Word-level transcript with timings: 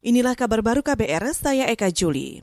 Inilah 0.00 0.32
kabar 0.32 0.64
baru 0.64 0.80
KBR, 0.80 1.28
saya 1.36 1.68
Eka 1.68 1.92
Juli. 1.92 2.40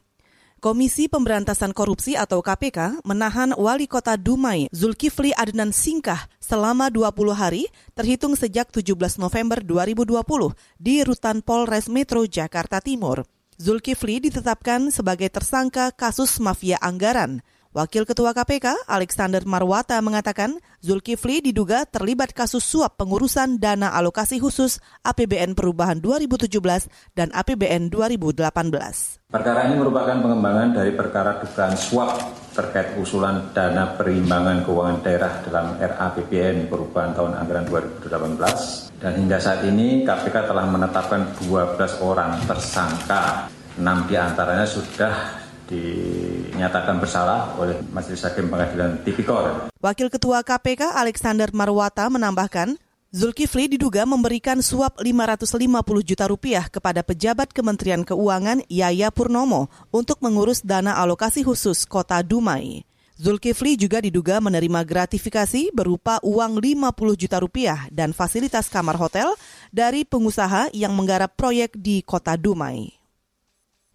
Komisi 0.61 1.09
Pemberantasan 1.09 1.73
Korupsi 1.73 2.13
atau 2.13 2.37
KPK 2.45 3.01
menahan 3.01 3.49
Wali 3.57 3.89
Kota 3.89 4.13
Dumai 4.13 4.69
Zulkifli 4.69 5.33
Adnan 5.33 5.73
Singkah 5.73 6.29
selama 6.37 6.93
20 6.93 7.17
hari 7.33 7.65
terhitung 7.97 8.37
sejak 8.37 8.69
17 8.69 8.93
November 9.17 9.65
2020 9.65 10.53
di 10.77 11.01
Rutan 11.01 11.41
Polres 11.41 11.89
Metro 11.89 12.29
Jakarta 12.29 12.77
Timur. 12.77 13.25
Zulkifli 13.57 14.21
ditetapkan 14.29 14.93
sebagai 14.93 15.33
tersangka 15.33 15.89
kasus 15.97 16.37
mafia 16.37 16.77
anggaran. 16.77 17.41
Wakil 17.77 18.09
Ketua 18.09 18.33
KPK 18.33 18.89
Alexander 18.89 19.45
Marwata 19.45 20.01
mengatakan 20.01 20.57
Zulkifli 20.81 21.45
diduga 21.45 21.85
terlibat 21.85 22.33
kasus 22.33 22.65
suap 22.65 22.97
pengurusan 22.97 23.61
dana 23.61 23.93
alokasi 23.93 24.41
khusus 24.41 24.81
APBN 25.05 25.53
Perubahan 25.53 26.01
2017 26.01 26.57
dan 27.13 27.29
APBN 27.29 27.93
2018. 27.93 29.29
Perkara 29.29 29.69
ini 29.69 29.77
merupakan 29.77 30.17
pengembangan 30.17 30.73
dari 30.73 30.89
perkara 30.97 31.37
dugaan 31.37 31.77
suap 31.77 32.17
terkait 32.57 32.97
usulan 32.97 33.53
dana 33.53 33.93
perimbangan 33.93 34.65
keuangan 34.65 34.97
daerah 35.05 35.45
dalam 35.45 35.77
RAPBN 35.77 36.73
Perubahan 36.73 37.13
tahun 37.13 37.37
anggaran 37.45 37.69
2018 37.69 38.89
dan 38.97 39.13
hingga 39.21 39.37
saat 39.37 39.61
ini 39.69 40.01
KPK 40.01 40.49
telah 40.49 40.65
menetapkan 40.65 41.29
12 41.45 41.77
orang 42.01 42.41
tersangka, 42.49 43.53
6 43.77 44.09
di 44.09 44.17
antaranya 44.17 44.65
sudah 44.65 45.45
dinyatakan 45.67 46.97
bersalah 46.97 47.59
oleh 47.59 47.77
Majelis 47.91 48.23
Hakim 48.23 48.47
Pengadilan 48.47 49.03
Tipikor. 49.03 49.69
Wakil 49.77 50.07
Ketua 50.07 50.41
KPK 50.41 50.95
Alexander 50.95 51.51
Marwata 51.51 52.07
menambahkan, 52.07 52.79
Zulkifli 53.07 53.71
diduga 53.71 54.03
memberikan 54.03 54.59
suap 54.59 54.99
550 54.99 55.63
juta 56.03 56.27
rupiah 56.27 56.67
kepada 56.67 56.99
pejabat 57.07 57.55
Kementerian 57.55 58.03
Keuangan 58.03 58.67
Yaya 58.67 59.15
Purnomo 59.15 59.71
untuk 59.95 60.19
mengurus 60.19 60.59
dana 60.59 60.99
alokasi 60.99 61.39
khusus 61.47 61.87
kota 61.87 62.19
Dumai. 62.19 62.83
Zulkifli 63.17 63.79
juga 63.79 63.97
diduga 63.97 64.37
menerima 64.37 64.85
gratifikasi 64.85 65.73
berupa 65.73 66.21
uang 66.21 66.59
50 66.61 67.17
juta 67.17 67.37
rupiah 67.41 67.89
dan 67.89 68.13
fasilitas 68.13 68.69
kamar 68.69 68.93
hotel 68.99 69.33
dari 69.73 70.05
pengusaha 70.05 70.69
yang 70.69 70.93
menggarap 70.93 71.33
proyek 71.33 71.73
di 71.73 72.05
kota 72.05 72.37
Dumai. 72.37 72.96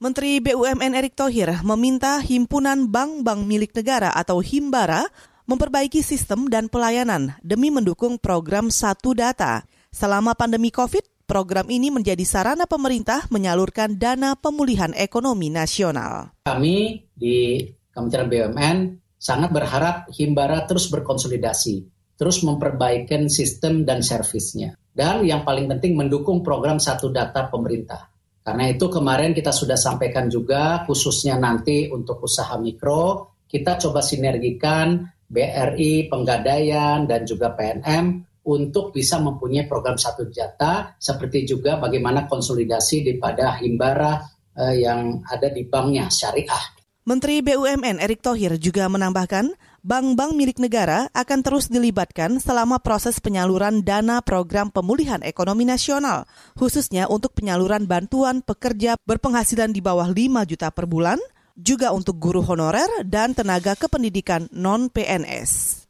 Menteri 0.02 0.42
BUMN 0.42 0.98
Erick 0.98 1.14
Thohir 1.14 1.62
meminta 1.62 2.18
himpunan 2.18 2.90
bank-bank 2.90 3.46
milik 3.46 3.70
negara 3.70 4.10
atau 4.10 4.42
Himbara 4.42 5.06
memperbaiki 5.46 6.02
sistem 6.02 6.50
dan 6.50 6.66
pelayanan 6.66 7.38
demi 7.38 7.70
mendukung 7.70 8.18
program 8.18 8.66
Satu 8.66 9.14
Data. 9.14 9.62
Selama 9.94 10.34
pandemi 10.34 10.74
COVID, 10.74 11.22
program 11.22 11.70
ini 11.70 11.94
menjadi 11.94 12.26
sarana 12.26 12.66
pemerintah 12.66 13.30
menyalurkan 13.30 13.94
dana 13.94 14.34
pemulihan 14.34 14.90
ekonomi 14.98 15.54
nasional. 15.54 16.34
Kami 16.50 17.06
di 17.14 17.62
Kementerian 17.94 18.26
BUMN 18.26 18.78
sangat 19.14 19.54
berharap 19.54 20.10
Himbara 20.10 20.66
terus 20.66 20.90
berkonsolidasi, 20.90 21.86
terus 22.18 22.42
memperbaiki 22.42 23.30
sistem 23.30 23.86
dan 23.86 24.02
servisnya. 24.02 24.74
Dan 24.90 25.22
yang 25.22 25.46
paling 25.46 25.70
penting 25.70 25.94
mendukung 25.94 26.42
program 26.42 26.82
Satu 26.82 27.06
Data 27.06 27.46
pemerintah 27.46 28.11
karena 28.42 28.74
itu 28.74 28.90
kemarin 28.90 29.30
kita 29.30 29.54
sudah 29.54 29.78
sampaikan 29.78 30.26
juga 30.26 30.82
khususnya 30.82 31.38
nanti 31.38 31.86
untuk 31.86 32.26
usaha 32.26 32.58
mikro, 32.58 33.38
kita 33.46 33.78
coba 33.78 34.02
sinergikan 34.02 35.06
BRI, 35.32 36.10
Penggadaian, 36.10 37.06
dan 37.06 37.22
juga 37.22 37.54
PNM 37.54 38.20
untuk 38.42 38.90
bisa 38.90 39.22
mempunyai 39.22 39.70
program 39.70 39.94
satu 39.94 40.26
jata, 40.26 40.98
seperti 40.98 41.46
juga 41.46 41.78
bagaimana 41.78 42.26
konsolidasi 42.26 43.06
daripada 43.06 43.62
himbara 43.62 44.18
eh, 44.58 44.82
yang 44.82 45.22
ada 45.22 45.48
di 45.48 45.62
banknya 45.62 46.10
syariah. 46.10 46.81
Menteri 47.02 47.42
BUMN 47.42 47.98
Erick 47.98 48.22
Thohir 48.22 48.54
juga 48.62 48.86
menambahkan, 48.86 49.58
bank-bank 49.82 50.38
milik 50.38 50.62
negara 50.62 51.10
akan 51.10 51.42
terus 51.42 51.66
dilibatkan 51.66 52.38
selama 52.38 52.78
proses 52.78 53.18
penyaluran 53.18 53.82
dana 53.82 54.22
program 54.22 54.70
pemulihan 54.70 55.18
ekonomi 55.26 55.66
nasional, 55.66 56.30
khususnya 56.54 57.10
untuk 57.10 57.34
penyaluran 57.34 57.90
bantuan 57.90 58.38
pekerja 58.38 58.94
berpenghasilan 59.02 59.74
di 59.74 59.82
bawah 59.82 60.06
5 60.14 60.46
juta 60.46 60.70
per 60.70 60.86
bulan, 60.86 61.18
juga 61.58 61.90
untuk 61.90 62.22
guru 62.22 62.38
honorer 62.38 63.02
dan 63.02 63.34
tenaga 63.34 63.74
kependidikan 63.74 64.46
non-PNS. 64.54 65.82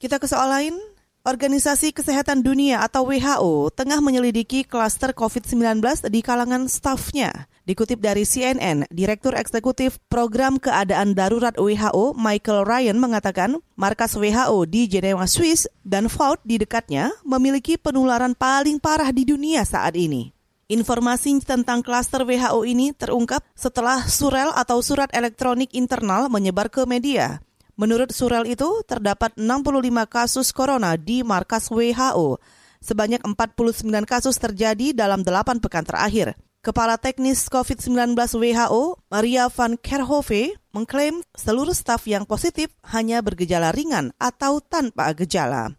Kita 0.00 0.16
ke 0.16 0.24
soal 0.24 0.48
lain, 0.56 0.74
Organisasi 1.20 1.92
Kesehatan 1.92 2.40
Dunia 2.40 2.80
atau 2.80 3.04
WHO 3.04 3.68
tengah 3.76 4.00
menyelidiki 4.00 4.64
klaster 4.64 5.12
COVID-19 5.12 6.08
di 6.08 6.24
kalangan 6.24 6.64
stafnya. 6.64 7.44
Dikutip 7.68 8.00
dari 8.00 8.24
CNN, 8.24 8.88
Direktur 8.88 9.36
Eksekutif 9.36 10.00
Program 10.08 10.56
Keadaan 10.56 11.12
Darurat 11.12 11.52
WHO 11.60 12.16
Michael 12.16 12.64
Ryan 12.64 12.96
mengatakan 12.96 13.60
markas 13.76 14.16
WHO 14.16 14.64
di 14.64 14.88
Jenewa, 14.88 15.28
Swiss 15.28 15.68
dan 15.84 16.08
Vault 16.08 16.40
di 16.40 16.56
dekatnya 16.56 17.12
memiliki 17.20 17.76
penularan 17.76 18.32
paling 18.32 18.80
parah 18.80 19.12
di 19.12 19.28
dunia 19.28 19.60
saat 19.68 20.00
ini. 20.00 20.32
Informasi 20.72 21.36
tentang 21.44 21.84
klaster 21.84 22.24
WHO 22.24 22.64
ini 22.64 22.96
terungkap 22.96 23.44
setelah 23.52 24.08
surel 24.08 24.56
atau 24.56 24.80
surat 24.80 25.12
elektronik 25.12 25.68
internal 25.76 26.32
menyebar 26.32 26.72
ke 26.72 26.88
media. 26.88 27.44
Menurut 27.80 28.12
surel 28.12 28.44
itu, 28.44 28.68
terdapat 28.84 29.32
65 29.40 30.04
kasus 30.04 30.52
corona 30.52 31.00
di 31.00 31.24
markas 31.24 31.72
WHO. 31.72 32.36
Sebanyak 32.84 33.24
49 33.24 34.04
kasus 34.04 34.36
terjadi 34.36 34.92
dalam 34.92 35.24
8 35.24 35.64
pekan 35.64 35.88
terakhir. 35.88 36.36
Kepala 36.60 37.00
Teknis 37.00 37.48
COVID-19 37.48 38.12
WHO, 38.36 39.00
Maria 39.08 39.48
van 39.48 39.80
Kerkhove, 39.80 40.60
mengklaim 40.76 41.24
seluruh 41.32 41.72
staf 41.72 42.04
yang 42.04 42.28
positif 42.28 42.68
hanya 42.84 43.24
bergejala 43.24 43.72
ringan 43.72 44.12
atau 44.20 44.60
tanpa 44.60 45.08
gejala. 45.16 45.72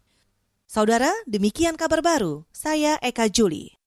Saudara, 0.66 1.14
demikian 1.30 1.78
kabar 1.78 2.02
baru. 2.02 2.42
Saya 2.50 2.98
Eka 2.98 3.30
Juli. 3.30 3.78